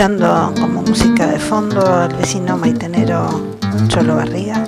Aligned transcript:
como 0.00 0.80
música 0.80 1.26
de 1.26 1.38
fondo 1.38 1.86
al 1.86 2.16
vecino 2.16 2.56
maitenero 2.56 3.28
Cholo 3.88 4.16
Barriga. 4.16 4.66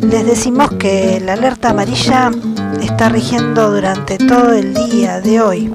Les 0.00 0.24
decimos 0.24 0.70
que 0.78 1.20
la 1.20 1.34
alerta 1.34 1.70
amarilla 1.70 2.30
está 2.80 3.10
rigiendo 3.10 3.70
durante 3.70 4.16
todo 4.16 4.54
el 4.54 4.72
día 4.72 5.20
de 5.20 5.42
hoy. 5.42 5.74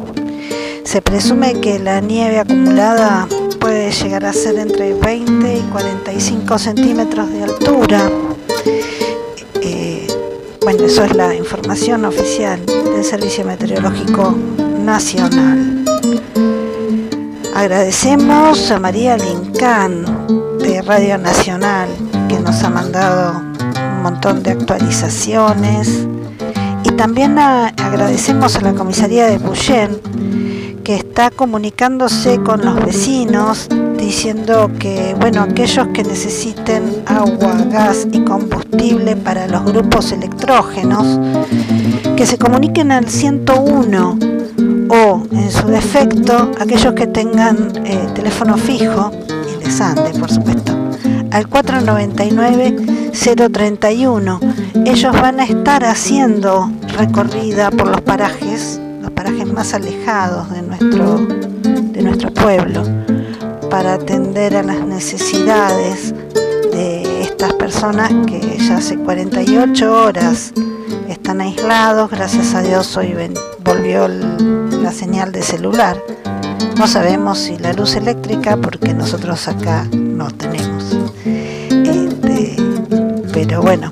Se 0.84 1.00
presume 1.04 1.62
que 1.62 1.78
la 1.78 2.02
nieve 2.02 2.40
acumulada 2.40 3.28
puede 3.60 3.92
llegar 3.92 4.26
a 4.26 4.34
ser 4.34 4.58
entre 4.58 4.96
20 4.96 5.56
y 5.56 5.62
45 5.72 6.58
centímetros 6.58 7.32
de 7.32 7.44
altura. 7.44 8.10
Eh, 9.62 10.08
bueno, 10.64 10.86
eso 10.86 11.04
es 11.04 11.16
la 11.16 11.36
información 11.36 12.04
oficial 12.04 12.66
del 12.66 13.04
Servicio 13.04 13.46
Meteorológico 13.46 14.36
Nacional. 14.84 15.77
Agradecemos 17.58 18.70
a 18.70 18.78
María 18.78 19.18
Lincán 19.18 20.06
de 20.60 20.80
Radio 20.84 21.18
Nacional 21.18 21.90
que 22.30 22.40
nos 22.40 22.62
ha 22.62 22.70
mandado 22.70 23.42
un 23.96 24.04
montón 24.04 24.44
de 24.44 24.52
actualizaciones. 24.52 26.06
Y 26.84 26.92
también 26.92 27.40
agradecemos 27.40 28.56
a 28.58 28.62
la 28.62 28.74
comisaría 28.74 29.26
de 29.26 29.40
Puyén 29.40 30.00
que 30.84 30.98
está 30.98 31.32
comunicándose 31.32 32.40
con 32.44 32.64
los 32.64 32.76
vecinos 32.86 33.68
diciendo 33.98 34.70
que, 34.78 35.16
bueno, 35.20 35.42
aquellos 35.42 35.88
que 35.88 36.04
necesiten 36.04 37.02
agua, 37.08 37.56
gas 37.72 38.08
y 38.12 38.24
combustible 38.24 39.16
para 39.16 39.48
los 39.48 39.66
grupos 39.66 40.12
electrógenos, 40.12 41.20
que 42.16 42.28
se 42.28 42.38
comuniquen 42.38 42.92
al 42.92 43.10
101 43.10 44.27
o, 44.90 45.24
en 45.32 45.52
su 45.52 45.68
defecto, 45.68 46.52
aquellos 46.60 46.94
que 46.94 47.08
tengan 47.08 47.72
eh, 47.86 48.08
teléfono 48.14 48.58
fijo, 48.58 49.12
y 49.30 49.58
les 49.64 49.82
ande, 49.82 50.12
por 50.20 50.32
supuesto, 50.32 50.74
al 51.32 51.50
499-031. 51.50 54.40
Ellos 54.86 55.14
van 55.14 55.40
a 55.40 55.44
estar 55.44 55.84
haciendo 55.86 56.70
recorrida 56.98 57.72
por 57.72 57.88
los 57.88 58.02
parajes 58.02 58.80
parajes 59.18 59.52
más 59.52 59.74
alejados 59.74 60.52
de 60.52 60.62
nuestro, 60.62 61.18
de 61.18 62.04
nuestro 62.04 62.32
pueblo 62.32 62.84
para 63.68 63.96
atender 63.96 64.56
a 64.56 64.62
las 64.62 64.86
necesidades 64.86 66.14
de 66.72 67.24
estas 67.24 67.52
personas 67.54 68.14
que 68.28 68.60
ya 68.60 68.78
hace 68.78 68.96
48 68.96 70.04
horas 70.04 70.54
están 71.10 71.42
aislados, 71.42 72.12
gracias 72.12 72.54
a 72.54 72.62
Dios 72.62 72.96
hoy 72.96 73.16
volvió 73.64 74.08
la 74.88 74.94
señal 74.94 75.34
de 75.34 75.42
celular. 75.42 76.02
No 76.78 76.88
sabemos 76.88 77.40
si 77.40 77.58
la 77.58 77.74
luz 77.74 77.98
eléctrica, 77.98 78.56
porque 78.56 78.94
nosotros 78.94 79.46
acá 79.50 79.86
no 79.92 80.32
tenemos. 80.32 80.98
Este, 81.26 82.56
pero 83.34 83.62
bueno, 83.62 83.92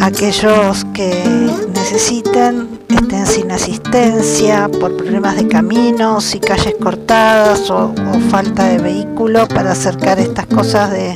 aquellos 0.00 0.84
que 0.94 1.48
necesiten 1.72 2.80
estén 2.88 3.24
sin 3.24 3.52
asistencia 3.52 4.68
por 4.80 4.96
problemas 4.96 5.36
de 5.36 5.46
caminos 5.46 6.34
y 6.34 6.40
calles 6.40 6.74
cortadas 6.82 7.70
o, 7.70 7.94
falta 8.30 8.64
de 8.64 8.78
vehículo 8.78 9.46
para 9.46 9.72
acercar 9.72 10.18
estas 10.18 10.46
cosas 10.46 10.90
de, 10.90 11.14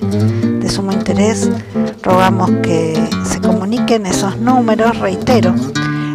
de 0.60 0.68
sumo 0.68 0.92
interés, 0.92 1.50
rogamos 2.04 2.48
que 2.62 2.94
se 3.24 3.40
comuniquen 3.40 4.06
esos 4.06 4.36
números, 4.38 4.96
reitero, 5.00 5.52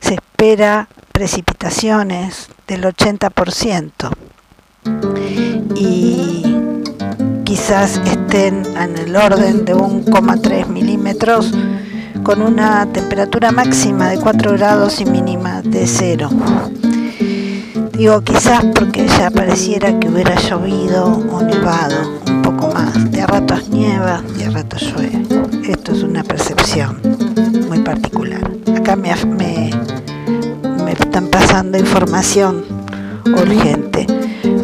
se 0.00 0.14
espera 0.14 0.88
precipitaciones 1.12 2.48
del 2.66 2.84
80% 2.84 4.10
y 5.76 6.42
quizás 7.44 8.00
estén 8.04 8.64
en 8.76 8.98
el 8.98 9.16
orden 9.16 9.64
de 9.64 9.74
1,3 9.74 10.66
milímetros 10.66 11.52
con 12.22 12.42
una 12.42 12.86
temperatura 12.92 13.52
máxima 13.52 14.08
de 14.08 14.18
4 14.18 14.52
grados 14.52 15.00
y 15.00 15.04
mínima 15.04 15.62
de 15.62 15.86
0. 15.86 16.30
Digo 17.92 18.22
quizás 18.22 18.64
porque 18.74 19.06
ya 19.06 19.30
pareciera 19.30 19.98
que 20.00 20.08
hubiera 20.08 20.34
llovido 20.34 21.06
o 21.30 21.42
nevado 21.42 22.43
poco 22.56 22.74
más. 22.74 23.10
De 23.10 23.22
a 23.22 23.26
ratos 23.26 23.68
nieva, 23.68 24.22
de 24.36 24.44
a 24.44 24.50
ratos 24.50 24.82
llueve. 24.82 25.22
Esto 25.68 25.92
es 25.92 26.02
una 26.02 26.22
percepción 26.22 27.00
muy 27.68 27.80
particular. 27.80 28.50
Acá 28.76 28.96
me, 28.96 29.14
me, 29.26 29.70
me 30.84 30.92
están 30.92 31.28
pasando 31.28 31.78
información 31.78 32.64
urgente. 33.26 34.06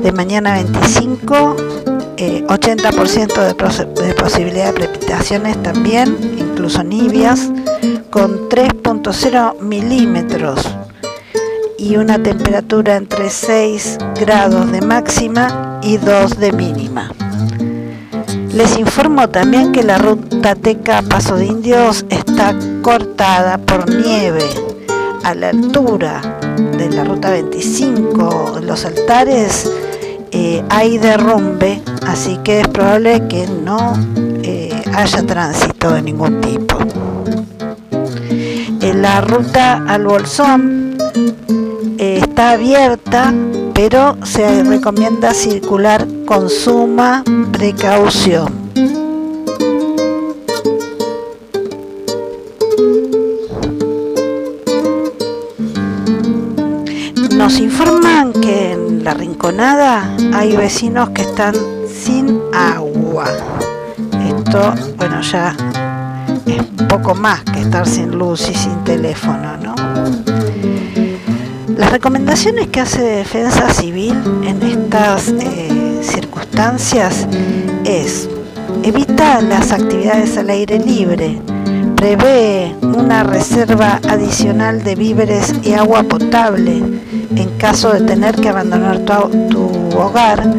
De 0.02 0.12
mañana 0.12 0.54
25 0.54 1.56
80% 2.20 3.96
de, 3.96 4.06
de, 4.06 4.14
posibilidad 4.14 4.66
de 4.66 4.72
precipitaciones 4.72 5.62
también, 5.62 6.16
incluso 6.38 6.82
nivias, 6.82 7.50
con 8.10 8.48
3.0 8.50 9.60
milímetros 9.60 10.68
y 11.78 11.96
una 11.96 12.22
temperatura 12.22 12.96
entre 12.96 13.30
6 13.30 13.98
grados 14.20 14.70
de 14.70 14.82
máxima 14.82 15.80
y 15.82 15.96
2 15.96 16.38
de 16.38 16.52
mínima. 16.52 17.10
Les 18.52 18.76
informo 18.78 19.28
también 19.28 19.70
que 19.72 19.82
la 19.82 19.98
ruta 19.98 20.54
Teca 20.54 21.02
Paso 21.02 21.36
de 21.36 21.46
Indios 21.46 22.04
está 22.10 22.54
cortada 22.82 23.58
por 23.58 23.88
nieve 23.88 24.44
a 25.22 25.34
la 25.34 25.50
altura 25.50 26.20
de 26.76 26.90
la 26.90 27.04
ruta 27.04 27.30
25, 27.30 28.60
los 28.62 28.84
altares 28.84 29.70
eh, 30.32 30.62
hay 30.68 30.98
derrumbe, 30.98 31.80
así 32.06 32.38
que 32.44 32.60
es 32.60 32.68
probable 32.68 33.26
que 33.28 33.46
no 33.46 33.94
eh, 34.42 34.82
haya 34.94 35.22
tránsito 35.24 35.92
de 35.92 36.02
ningún 36.02 36.40
tipo. 36.40 36.78
En 38.80 39.02
la 39.02 39.20
ruta 39.20 39.84
al 39.86 40.04
Bolsón 40.04 40.96
eh, 41.98 42.20
está 42.22 42.52
abierta, 42.52 43.32
pero 43.74 44.16
se 44.24 44.64
recomienda 44.64 45.34
circular 45.34 46.06
con 46.30 46.48
suma 46.48 47.24
precaución. 47.50 48.70
Nos 57.36 57.58
informan 57.58 58.32
que 58.32 58.74
en 58.74 59.02
la 59.02 59.14
rinconada 59.14 60.14
hay 60.32 60.54
vecinos 60.54 61.10
que 61.10 61.22
están 61.22 61.56
sin 61.88 62.41
agua. 62.54 63.24
Esto, 64.28 64.72
bueno, 64.98 65.20
ya 65.22 65.56
es 66.47 66.62
poco 66.88 67.16
más 67.16 67.42
que 67.42 67.62
estar 67.62 67.88
sin 67.88 68.16
luz 68.16 68.48
y 68.48 68.54
sin 68.54 68.84
teléfono, 68.84 69.56
¿no? 69.56 69.74
Las 71.77 71.91
recomendaciones 71.91 72.68
que 72.68 72.78
hace 72.78 73.03
Defensa 73.03 73.68
Civil 73.71 74.15
en 74.47 74.62
estas 74.62 75.30
eh, 75.30 75.69
es 77.86 78.28
evita 78.84 79.41
las 79.41 79.72
actividades 79.72 80.36
al 80.36 80.51
aire 80.51 80.78
libre, 80.78 81.41
prevé 81.97 82.77
una 82.83 83.22
reserva 83.22 83.98
adicional 84.07 84.84
de 84.84 84.95
víveres 84.95 85.54
y 85.62 85.72
agua 85.72 86.03
potable, 86.03 86.83
en 87.34 87.48
caso 87.57 87.95
de 87.95 88.03
tener 88.03 88.36
que 88.36 88.51
abandonar 88.51 88.98
tu, 88.98 89.98
hogar, 89.98 90.54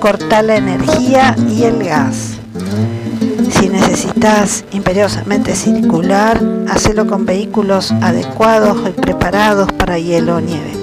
corta 0.00 0.40
la 0.40 0.56
energía 0.56 1.36
y 1.50 1.64
el 1.64 1.84
gas. 1.84 2.38
Si 3.50 3.68
necesitas 3.68 4.64
imperiosamente 4.72 5.54
circular, 5.54 6.40
hacelo 6.70 7.06
con 7.06 7.26
vehículos 7.26 7.92
adecuados 8.00 8.88
y 8.88 8.92
preparados 8.98 9.70
para 9.72 9.98
hielo 9.98 10.36
o 10.36 10.40
nieve, 10.40 10.81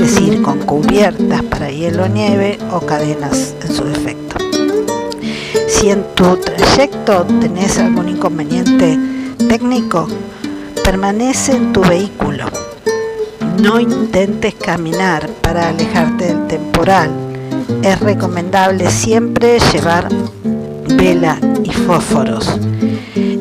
decir, 0.00 0.40
con 0.40 0.60
cubiertas 0.60 1.42
para 1.42 1.70
hielo 1.70 2.08
nieve 2.08 2.58
o 2.72 2.80
cadenas 2.80 3.54
en 3.62 3.74
su 3.74 3.84
defecto. 3.84 4.36
Si 5.68 5.90
en 5.90 6.04
tu 6.14 6.36
trayecto 6.36 7.26
tenés 7.40 7.78
algún 7.78 8.08
inconveniente 8.08 8.98
técnico, 9.46 10.08
permanece 10.82 11.52
en 11.52 11.72
tu 11.72 11.82
vehículo 11.82 12.46
No 13.62 13.78
intentes 13.78 14.54
caminar 14.54 15.28
para 15.42 15.68
alejarte 15.68 16.26
del 16.28 16.46
temporal. 16.46 17.10
Es 17.82 18.00
recomendable 18.00 18.90
siempre 18.90 19.58
llevar 19.72 20.08
vela 20.96 21.38
y 21.62 21.70
fósforos. 21.70 22.58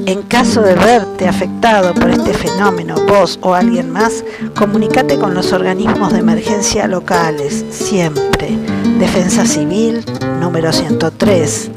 En 0.10 0.24
caso 0.24 0.64
de 0.64 0.74
verte 0.74 1.28
afectado 1.28 1.94
por 1.94 2.10
este 2.10 2.34
fenómeno, 2.34 2.96
vos 3.08 3.38
o 3.44 3.54
alguien 3.54 3.92
más, 3.92 4.24
comunícate 4.58 5.20
con 5.20 5.36
los 5.36 5.54
organismos 5.54 6.12
de 6.12 6.18
emergencia 6.18 6.88
locales, 6.88 7.64
siempre. 7.70 8.58
Defensa 8.98 9.46
Civil, 9.46 10.04
número 10.40 10.74
103. 10.74 11.70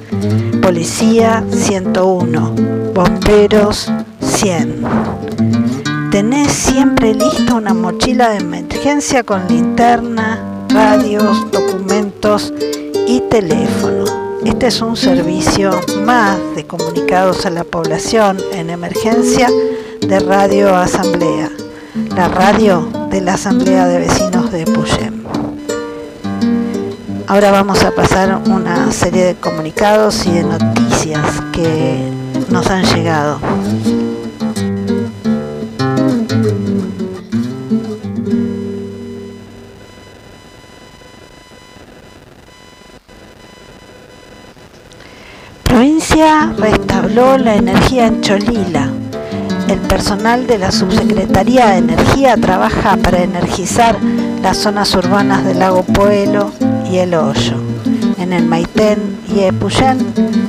Policía, 0.62 1.44
101. 1.50 2.55
Bomberos, 2.94 3.93
100. 4.23 4.82
Tenés 6.11 6.52
siempre 6.52 7.12
lista 7.12 7.52
una 7.52 7.75
mochila 7.75 8.31
de 8.31 8.38
emergencia 8.38 9.25
con 9.25 9.46
linterna, 9.46 10.40
radios, 10.70 11.50
documentos 11.50 12.50
y 13.06 13.20
teléfono. 13.29 14.01
Este 14.44 14.67
es 14.67 14.81
un 14.81 14.97
servicio 14.97 15.71
más 16.05 16.39
de 16.56 16.67
comunicados 16.67 17.47
a 17.47 17.50
la 17.50 17.62
población 17.62 18.39
en 18.53 18.71
emergencia 18.71 19.49
de 20.00 20.19
Radio 20.19 20.75
Asamblea, 20.75 21.50
la 22.17 22.29
radio 22.29 22.89
de 23.11 23.21
la 23.21 23.35
Asamblea 23.35 23.87
de 23.87 23.99
Vecinos 23.99 24.50
de 24.50 24.65
Puyem. 24.65 25.23
Ahora 27.29 27.53
vamos 27.53 27.85
a 27.85 27.93
pasar 27.93 28.43
una 28.47 28.91
serie 28.91 29.25
de 29.25 29.35
comunicados 29.37 30.27
y 30.27 30.33
de 30.33 30.43
noticias 30.43 31.25
que 31.53 32.11
nos 32.50 32.67
han 32.67 32.85
llegado. 32.85 33.39
Restabló 47.12 47.37
la 47.37 47.56
energía 47.56 48.06
en 48.06 48.23
Cholila. 48.23 48.91
El 49.69 49.79
personal 49.81 50.47
de 50.47 50.56
la 50.56 50.73
Subsecretaría 50.73 51.67
de 51.67 51.79
Energía 51.79 52.37
trabaja 52.38 52.97
para 52.97 53.23
energizar 53.23 53.97
las 54.43 54.56
zonas 54.56 54.94
urbanas 54.94 55.44
del 55.44 55.59
lago 55.59 55.82
Pueblo 55.82 56.53
y 56.91 56.99
el 56.99 57.14
Hoyo. 57.14 57.56
En 58.19 58.32
el 58.32 58.47
Maitén 58.47 59.19
y 59.29 59.41
Epuyén 59.41 59.99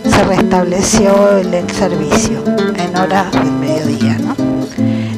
se 0.05 0.23
restableció 0.23 1.37
el 1.37 1.69
servicio 1.69 2.43
en 2.77 2.95
horas 2.95 3.31
del 3.33 3.51
mediodía. 3.51 4.17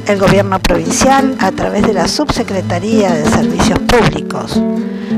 El 0.07 0.19
gobierno 0.19 0.59
provincial, 0.59 1.35
a 1.39 1.51
través 1.51 1.85
de 1.85 1.93
la 1.93 2.07
Subsecretaría 2.07 3.13
de 3.13 3.25
Servicios 3.29 3.79
Públicos, 3.79 4.59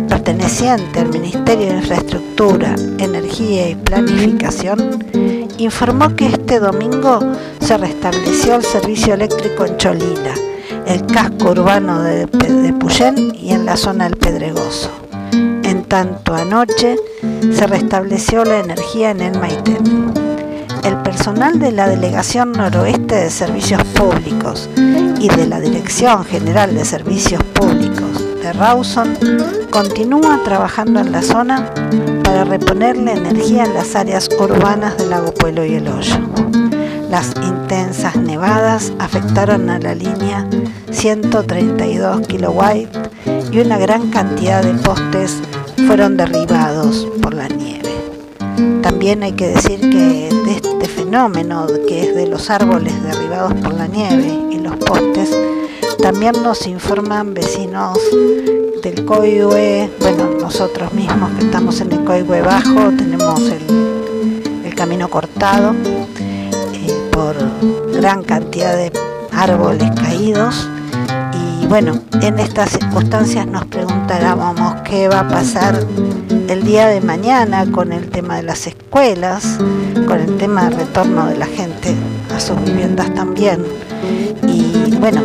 perteneciente 0.09 0.99
al 0.99 1.09
Ministerio 1.09 1.67
de 1.67 1.77
Infraestructura, 1.77 2.75
Energía 2.97 3.69
y 3.69 3.75
Planificación, 3.75 4.99
informó 5.57 6.15
que 6.15 6.27
este 6.27 6.59
domingo 6.59 7.19
se 7.59 7.77
restableció 7.77 8.55
el 8.55 8.63
servicio 8.63 9.13
eléctrico 9.13 9.65
en 9.65 9.77
Cholila, 9.77 10.33
el 10.85 11.05
casco 11.05 11.51
urbano 11.51 12.01
de, 12.01 12.25
de 12.25 12.73
Puyén 12.73 13.35
y 13.35 13.51
en 13.53 13.65
la 13.65 13.75
zona 13.75 14.05
del 14.05 14.17
Pedregoso. 14.17 14.89
En 15.31 15.83
tanto, 15.85 16.33
anoche 16.33 16.95
se 17.51 17.67
restableció 17.67 18.45
la 18.45 18.59
energía 18.59 19.11
en 19.11 19.21
el 19.21 19.39
Maitén. 19.39 20.13
El 20.83 20.97
personal 20.97 21.59
de 21.59 21.71
la 21.71 21.87
Delegación 21.87 22.53
Noroeste 22.53 23.15
de 23.15 23.29
Servicios 23.29 23.83
Públicos 23.83 24.69
y 25.19 25.27
de 25.27 25.47
la 25.47 25.59
Dirección 25.59 26.23
General 26.23 26.73
de 26.73 26.85
Servicios 26.85 27.43
Públicos 27.43 27.56
de 28.47 28.53
Rawson 28.53 29.17
continúa 29.71 30.41
trabajando 30.45 31.01
en 31.01 31.11
la 31.11 31.21
zona 31.21 31.69
para 32.23 32.45
reponerle 32.45 33.11
energía 33.11 33.65
en 33.65 33.73
las 33.73 33.93
áreas 33.93 34.29
urbanas 34.39 34.97
del 34.97 35.09
Lago 35.09 35.33
Pueblo 35.33 35.65
y 35.65 35.75
el 35.75 35.87
Hoyo. 35.89 36.15
Las 37.09 37.33
intensas 37.43 38.15
nevadas 38.15 38.93
afectaron 38.99 39.69
a 39.69 39.79
la 39.79 39.93
línea 39.95 40.47
132 40.91 42.21
kW 42.25 43.51
y 43.51 43.59
una 43.59 43.77
gran 43.77 44.11
cantidad 44.11 44.63
de 44.63 44.75
postes 44.75 45.41
fueron 45.85 46.15
derribados 46.15 47.05
por 47.21 47.33
la 47.33 47.49
nieve. 47.49 47.91
También 48.81 49.23
hay 49.23 49.33
que 49.33 49.47
decir 49.47 49.81
que 49.81 50.29
de 50.45 50.51
este 50.51 50.87
fenómeno 50.87 51.67
que 51.85 52.09
es 52.09 52.15
de 52.15 52.27
los 52.27 52.49
árboles 52.49 52.93
derribados 53.03 53.53
por 53.55 53.73
la 53.73 53.87
nieve 53.87 54.39
y 54.51 54.59
los 54.59 54.77
postes, 54.77 55.37
también 56.01 56.41
nos 56.43 56.67
informan 56.67 57.33
vecinos 57.33 57.97
del 58.83 59.05
Coihue, 59.05 59.89
bueno, 59.99 60.29
nosotros 60.39 60.93
mismos 60.93 61.31
que 61.31 61.45
estamos 61.45 61.81
en 61.81 61.91
el 61.91 62.03
Coihue 62.03 62.41
Bajo, 62.41 62.91
tenemos 62.97 63.41
el, 63.41 64.73
camino 64.75 65.09
cortado 65.09 65.73
eh, 66.19 67.09
por 67.11 67.35
gran 67.99 68.23
cantidad 68.23 68.75
de 68.77 68.91
árboles 69.31 69.89
caídos. 69.99 70.69
Y 71.33 71.65
bueno, 71.65 71.99
en 72.21 72.37
estas 72.37 72.69
circunstancias 72.69 73.47
nos 73.47 73.65
preguntábamos 73.65 74.81
qué 74.81 75.07
va 75.07 75.21
a 75.21 75.27
pasar 75.27 75.83
el 76.47 76.63
día 76.63 76.87
de 76.89 77.01
mañana 77.01 77.65
con 77.71 77.91
el 77.91 78.09
tema 78.11 78.37
de 78.37 78.43
las 78.43 78.67
escuelas, 78.67 79.57
con 80.05 80.19
el 80.19 80.37
tema 80.37 80.65
del 80.65 80.77
retorno 80.77 81.25
de 81.25 81.37
la 81.37 81.47
gente 81.47 81.95
a 82.35 82.39
sus 82.39 82.63
viviendas 82.63 83.11
también. 83.15 83.65
Y 84.43 84.95
bueno, 84.97 85.21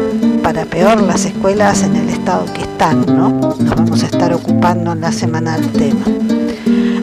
para 0.52 0.66
peor 0.66 1.00
las 1.00 1.24
escuelas 1.24 1.82
en 1.82 1.96
el 1.96 2.10
estado 2.10 2.44
que 2.52 2.60
están, 2.60 3.06
¿no? 3.06 3.30
Nos 3.30 3.74
vamos 3.74 4.02
a 4.02 4.06
estar 4.06 4.34
ocupando 4.34 4.92
en 4.92 5.00
la 5.00 5.10
semana 5.10 5.56
del 5.56 5.72
tema. 5.72 6.04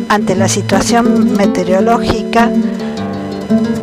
Ante 0.08 0.36
la 0.36 0.48
situación 0.48 1.34
meteorológica 1.36 2.52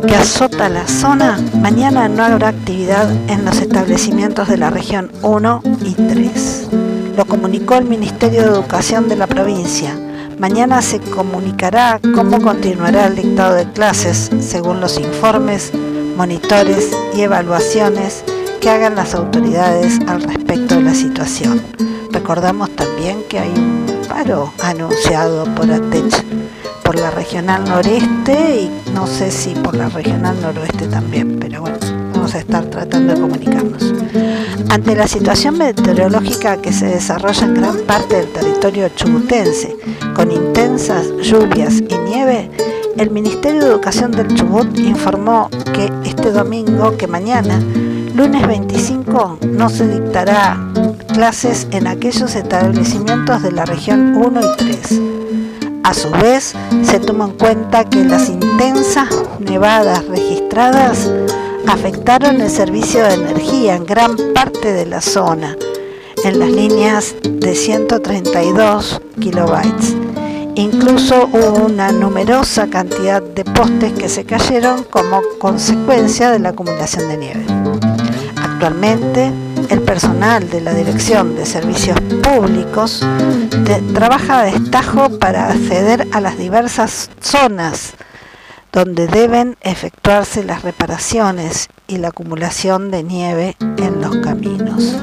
que 0.07 0.15
azota 0.15 0.69
la 0.69 0.87
zona, 0.87 1.37
mañana 1.59 2.07
no 2.07 2.23
habrá 2.23 2.47
actividad 2.47 3.11
en 3.29 3.43
los 3.43 3.59
establecimientos 3.59 4.47
de 4.47 4.55
la 4.55 4.69
región 4.69 5.11
1 5.21 5.61
y 5.83 5.95
3. 5.95 6.69
Lo 7.17 7.25
comunicó 7.25 7.75
el 7.75 7.85
Ministerio 7.85 8.43
de 8.43 8.47
Educación 8.47 9.09
de 9.09 9.17
la 9.17 9.27
provincia. 9.27 9.99
Mañana 10.39 10.81
se 10.81 11.01
comunicará 11.01 11.99
cómo 12.15 12.41
continuará 12.41 13.07
el 13.07 13.17
dictado 13.17 13.55
de 13.55 13.69
clases 13.69 14.31
según 14.39 14.79
los 14.79 14.97
informes, 14.97 15.73
monitores 16.15 16.89
y 17.13 17.21
evaluaciones 17.21 18.23
que 18.59 18.69
hagan 18.69 18.95
las 18.95 19.13
autoridades 19.13 19.99
al 20.07 20.21
respecto 20.23 20.75
de 20.75 20.81
la 20.81 20.93
situación. 20.93 21.61
Recordamos 22.11 22.69
también 22.71 23.23
que 23.29 23.39
hay 23.39 23.49
un 23.49 23.85
paro 24.07 24.53
anunciado 24.61 25.45
por 25.55 25.71
ATECH 25.71 26.23
por 26.83 26.95
la 26.95 27.11
regional 27.11 27.65
noreste 27.65 28.61
y 28.61 28.91
no 28.93 29.07
sé 29.07 29.29
si 29.29 29.49
por 29.55 29.75
la 29.75 29.89
regional 29.89 30.39
noroeste 30.41 30.87
también, 30.87 31.37
pero 31.37 31.59
bueno, 31.59 31.77
vamos 32.13 32.33
a 32.33 32.39
estar 32.39 32.63
tratando 32.65 33.13
de 33.13 33.19
comunicarnos. 33.19 33.93
Ante 34.69 34.95
la 34.95 35.05
situación 35.05 35.57
meteorológica 35.57 36.61
que 36.61 36.71
se 36.71 36.85
desarrolla 36.85 37.45
en 37.45 37.53
gran 37.55 37.77
parte 37.79 38.15
del 38.15 38.27
territorio 38.27 38.89
chubutense, 38.95 39.75
con 40.15 40.31
intensas 40.31 41.07
lluvias 41.21 41.81
y 41.81 41.97
nieve, 42.09 42.49
el 42.97 43.11
Ministerio 43.11 43.61
de 43.61 43.67
Educación 43.67 44.11
del 44.11 44.33
Chubut 44.33 44.79
informó 44.79 45.49
que 45.73 45.91
este 46.05 46.31
domingo, 46.31 46.95
que 46.95 47.05
mañana, 47.05 47.59
lunes 48.17 48.47
25 48.47 49.37
no 49.43 49.69
se 49.69 49.87
dictará 49.87 50.57
clases 51.13 51.67
en 51.69 51.85
aquellos 51.85 52.33
establecimientos 52.33 53.43
de 53.43 53.51
la 53.51 53.63
región 53.63 54.15
1 54.17 54.41
y 54.41 54.57
3. 54.57 55.01
A 55.83 55.93
su 55.93 56.09
vez, 56.09 56.55
se 56.81 56.99
toma 56.99 57.25
en 57.25 57.33
cuenta 57.33 57.83
que 57.83 58.03
las 58.03 58.27
intensas 58.27 59.07
nevadas 59.39 60.03
registradas 60.07 61.11
afectaron 61.67 62.41
el 62.41 62.49
servicio 62.49 63.03
de 63.03 63.13
energía 63.13 63.75
en 63.75 63.85
gran 63.85 64.15
parte 64.33 64.73
de 64.73 64.87
la 64.87 64.99
zona, 64.99 65.55
en 66.23 66.39
las 66.39 66.49
líneas 66.49 67.15
de 67.21 67.53
132 67.53 68.99
kilobytes. 69.21 69.95
Incluso 70.55 71.29
hubo 71.31 71.67
una 71.67 71.91
numerosa 71.91 72.67
cantidad 72.67 73.21
de 73.21 73.43
postes 73.43 73.93
que 73.93 74.09
se 74.09 74.25
cayeron 74.25 74.85
como 74.85 75.21
consecuencia 75.37 76.31
de 76.31 76.39
la 76.39 76.49
acumulación 76.49 77.07
de 77.09 77.17
nieve. 77.17 77.96
Actualmente, 78.59 79.31
el 79.69 79.81
personal 79.83 80.49
de 80.49 80.61
la 80.61 80.73
Dirección 80.73 81.35
de 81.35 81.45
Servicios 81.45 82.01
Públicos 82.23 83.05
trabaja 83.93 84.39
a 84.39 84.45
destajo 84.45 85.19
para 85.19 85.51
acceder 85.51 86.07
a 86.11 86.19
las 86.21 86.39
diversas 86.39 87.11
zonas 87.19 87.93
donde 88.73 89.05
deben 89.05 89.57
efectuarse 89.61 90.43
las 90.43 90.63
reparaciones 90.63 91.69
y 91.87 91.99
la 91.99 92.07
acumulación 92.07 92.89
de 92.89 93.03
nieve 93.03 93.55
en 93.59 94.01
los 94.01 94.17
caminos. 94.23 94.95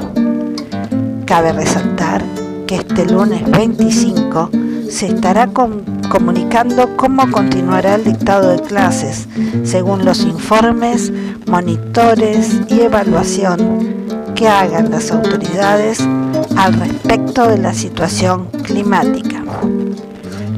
Cabe 1.24 1.52
resaltar 1.52 2.24
que 2.66 2.74
este 2.74 3.06
lunes 3.06 3.48
25 3.48 4.50
se 4.88 5.06
estará 5.06 5.48
comunicando 6.08 6.96
cómo 6.96 7.30
continuará 7.30 7.96
el 7.96 8.04
dictado 8.04 8.50
de 8.50 8.60
clases, 8.60 9.28
según 9.64 10.04
los 10.04 10.20
informes, 10.20 11.12
monitores 11.46 12.60
y 12.68 12.80
evaluación 12.80 14.04
que 14.34 14.48
hagan 14.48 14.90
las 14.90 15.10
autoridades 15.10 16.00
al 16.56 16.74
respecto 16.74 17.48
de 17.48 17.58
la 17.58 17.72
situación 17.72 18.48
climática. 18.64 19.42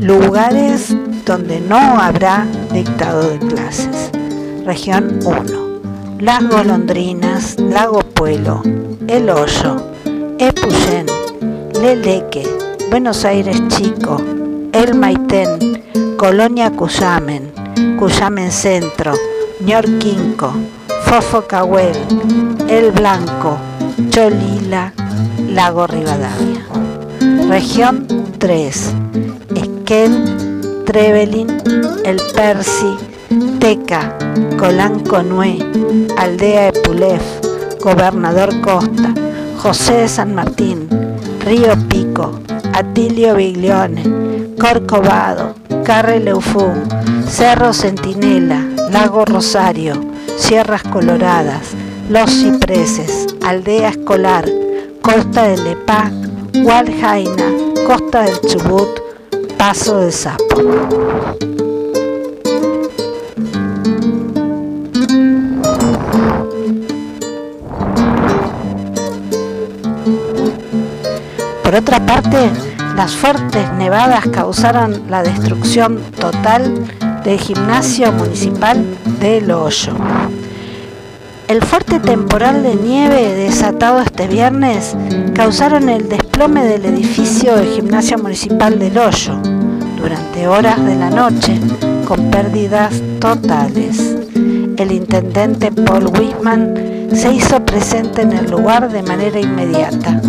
Lugares 0.01 0.95
donde 1.25 1.61
no 1.61 1.77
habrá 1.77 2.47
dictado 2.73 3.29
de 3.29 3.39
clases. 3.39 4.11
Región 4.65 5.19
1. 5.25 5.67
Las 6.21 6.49
Golondrinas, 6.49 7.59
Lago 7.59 8.01
Puelo, 8.01 8.63
El 9.07 9.29
Hoyo, 9.29 9.77
Epuyén, 10.39 11.07
Leleque, 11.81 12.47
Buenos 12.91 13.25
Aires 13.25 13.61
Chico, 13.69 14.17
El 14.73 14.95
Maitén, 14.95 15.83
Colonia 16.17 16.71
Cuyamen, 16.71 17.53
Cuyamen 17.99 18.53
Centro, 18.53 19.13
Ñorquinco, 19.61 20.53
Fofo 21.03 21.43
Cahuel, 21.43 21.97
El 22.69 22.93
Blanco, 22.93 23.59
Cholila, 24.11 24.93
Lago 25.51 25.87
Rivadavia. 25.89 26.65
Región 27.49 28.07
3. 28.39 28.95
Esquel, 29.57 30.85
Trevelin, 30.85 31.49
El 32.05 32.21
Persi, 32.35 32.97
Teca, 33.59 34.17
Colanco 34.59 35.23
Nué, 35.23 35.59
Aldea 36.17 36.69
Epulef, 36.69 37.23
Gobernador 37.81 38.61
Costa, 38.61 39.13
José 39.59 39.95
de 39.95 40.09
San 40.09 40.35
Martín, 40.35 40.89
Río 41.45 41.75
Pico, 41.89 42.41
Atilio 42.77 43.35
Biglione, 43.37 44.03
Corcovado, 44.61 45.55
Carre 45.83 46.21
Leufú, 46.21 46.71
Cerro 47.27 47.73
Centinela, 47.73 48.63
Lago 48.91 49.25
Rosario, 49.25 49.95
Sierras 50.37 50.83
Coloradas, 50.83 51.71
Los 52.11 52.31
Cipreses, 52.31 53.29
Aldea 53.43 53.89
Escolar, 53.89 54.45
Costa 55.01 55.45
del 55.45 55.65
Lepá, 55.65 56.11
Waljaina, 56.53 57.51
Costa 57.87 58.25
del 58.25 58.39
Chubut, 58.43 59.01
Paso 59.57 60.01
del 60.01 60.13
Sapo. 60.13 61.65
Otra 71.77 72.05
parte, 72.05 72.51
las 72.97 73.15
fuertes 73.15 73.71
nevadas 73.75 74.27
causaron 74.29 75.03
la 75.11 75.23
destrucción 75.23 76.01
total 76.19 76.73
del 77.23 77.39
gimnasio 77.39 78.13
municipal 78.13 78.83
de 79.21 79.53
Hoyo. 79.53 79.93
El 81.49 81.63
fuerte 81.63 82.01
temporal 82.01 82.63
de 82.63 82.77
nieve 82.77 83.35
desatado 83.35 84.01
este 84.01 84.27
viernes 84.27 84.97
causaron 85.35 85.89
el 85.89 86.09
desplome 86.09 86.65
del 86.65 86.87
edificio 86.87 87.57
del 87.57 87.75
gimnasio 87.75 88.19
municipal 88.19 88.79
del 88.79 88.97
Hoyo 88.97 89.35
durante 89.99 90.49
horas 90.49 90.83
de 90.85 90.97
la 90.97 91.11
noche 91.11 91.61
con 92.07 92.31
pérdidas 92.31 93.03
totales. 93.21 94.17
El 94.79 94.93
intendente 94.93 95.71
Paul 95.73 96.07
Wisman 96.07 97.09
se 97.13 97.33
hizo 97.33 97.65
presente 97.65 98.23
en 98.23 98.33
el 98.33 98.51
lugar 98.51 98.91
de 98.91 99.03
manera 99.03 99.39
inmediata 99.39 100.21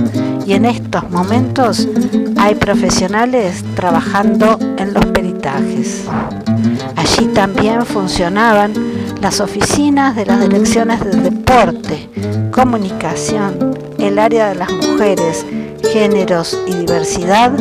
y 0.48 0.54
en 0.54 0.63
estos 0.63 1.10
momentos 1.10 1.89
hay 2.38 2.56
profesionales 2.56 3.66
trabajando 3.75 4.58
en 4.77 4.94
los 4.94 5.06
peritajes. 5.08 6.06
Allí 6.96 7.25
también 7.34 7.86
funcionaban 7.86 8.74
las 9.22 9.42
oficinas 9.42 10.16
de 10.16 10.25
las 10.25 10.39
direcciones 10.39 11.04
de 11.04 11.20
deporte, 11.20 12.10
comunicación, 12.51 13.77
el 14.00 14.18
área 14.18 14.48
de 14.48 14.56
las 14.56 14.72
mujeres, 14.72 15.46
géneros 15.92 16.58
y 16.66 16.75
diversidad 16.75 17.51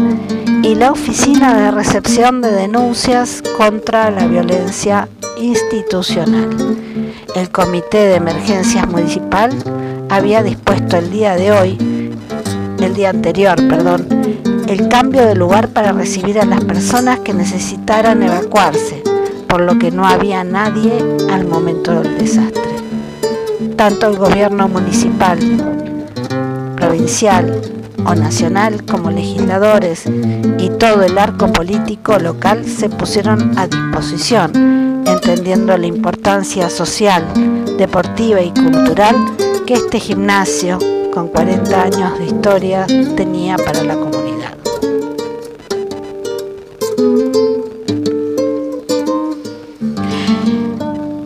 y 0.63 0.77
la 0.77 0.93
oficina 0.93 1.61
de 1.61 1.73
recepción 1.73 2.41
de 2.41 2.53
denuncias 2.53 3.43
contra 3.59 4.13
la 4.13 4.29
violencia 4.29 5.09
institucional. 5.39 6.51
El 7.35 7.51
Comité 7.51 7.99
de 7.99 8.15
Emergencias 8.15 8.87
Municipal 8.87 9.51
había 10.09 10.45
dispuesto 10.45 10.99
el 10.99 11.11
día 11.11 11.35
de 11.35 11.51
hoy 11.51 11.96
el 12.87 12.95
día 12.95 13.11
anterior, 13.11 13.57
perdón, 13.69 14.07
el 14.69 14.89
cambio 14.89 15.27
de 15.27 15.35
lugar 15.35 15.69
para 15.69 15.91
recibir 15.91 16.39
a 16.39 16.45
las 16.45 16.65
personas 16.65 17.19
que 17.19 17.35
necesitaran 17.35 18.23
evacuarse, 18.23 19.03
por 19.49 19.61
lo 19.61 19.77
que 19.77 19.91
no 19.91 20.07
había 20.07 20.45
nadie 20.45 20.93
al 21.31 21.47
momento 21.47 22.01
del 22.01 22.17
desastre. 22.17 22.63
Tanto 23.77 24.07
el 24.07 24.17
gobierno 24.17 24.69
municipal, 24.69 25.39
provincial 26.77 27.61
o 28.05 28.15
nacional 28.15 28.85
como 28.85 29.11
legisladores 29.11 30.05
y 30.07 30.71
todo 30.79 31.03
el 31.03 31.19
arco 31.19 31.53
político 31.53 32.21
local 32.21 32.65
se 32.67 32.89
pusieron 32.89 33.59
a 33.59 33.67
disposición, 33.67 35.03
entendiendo 35.07 35.77
la 35.77 35.87
importancia 35.87 36.71
social, 36.71 37.25
deportiva 37.77 38.41
y 38.43 38.53
cultural 38.53 39.17
que 39.67 39.75
este 39.75 39.99
gimnasio 39.99 40.79
con 41.17 41.29
40 41.29 41.83
años 41.83 42.19
de 42.19 42.27
historia 42.27 42.87
tenía 43.17 43.57
para 43.57 43.83
la 43.83 43.95
comunidad. 43.95 44.55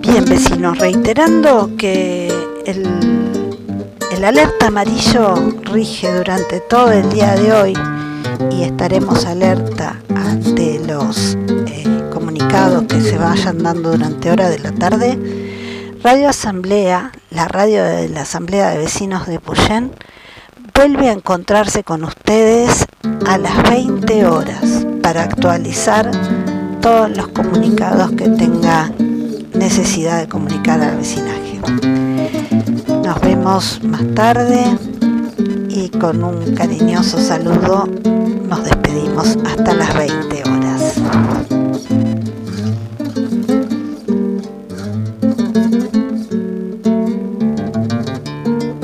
Bien 0.01 0.25
vecinos, 0.27 0.79
reiterando 0.79 1.73
que 1.77 2.29
el, 2.67 4.25
alerta 4.25 4.69
amarillo 4.69 5.35
rige 5.65 6.15
durante 6.15 6.61
todo 6.61 6.93
el 6.93 7.11
día 7.11 7.35
de 7.35 7.53
hoy 7.53 7.75
y 8.53 8.63
estaremos 8.63 9.27
alerta 9.27 10.01
ante 10.15 10.79
los 10.87 11.37
eh, 11.67 12.09
comunicados 12.13 12.85
que 12.85 13.01
se 13.01 13.19
vayan 13.19 13.59
dando 13.59 13.91
durante 13.91 14.31
hora 14.31 14.51
de 14.51 14.61
la 14.61 14.71
tarde 14.71 15.19
Radio 16.05 16.31
Asamblea, 16.31 17.13
la 17.31 17.47
radio 17.47 17.85
de 17.85 18.09
la 18.09 18.23
Asamblea 18.23 18.71
de 18.71 18.79
Vecinos 18.79 19.27
de 19.27 19.39
Puyén, 19.39 19.93
vuelve 20.75 21.09
a 21.09 21.13
encontrarse 21.13 21.85
con 21.85 22.05
ustedes 22.05 22.87
a 23.27 23.39
las 23.39 23.63
20 23.71 24.27
horas 24.27 24.87
para 25.03 25.23
actualizar 25.23 26.11
todos 26.81 27.17
los 27.17 27.29
comunicados 27.29 28.11
que 28.13 28.29
tenga 28.29 28.91
necesidad 29.55 30.21
de 30.21 30.29
comunicar 30.29 30.81
al 30.81 30.97
vecinaje. 30.97 31.61
Nos 33.05 33.21
vemos 33.21 33.81
más 33.85 34.03
tarde 34.15 34.65
y 35.69 35.89
con 35.91 36.25
un 36.25 36.55
cariñoso 36.55 37.19
saludo 37.19 37.89
nos 38.49 38.65
despedimos 38.65 39.39
hasta 39.47 39.75
las 39.75 39.95
20 39.95 40.27
horas. 40.27 40.40